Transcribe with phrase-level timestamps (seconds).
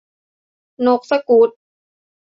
[0.85, 1.49] นกสกู๊ต